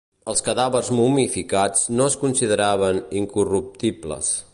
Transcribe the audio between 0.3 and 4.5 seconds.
Els cadàvers momificats no es consideraven incorruptibles.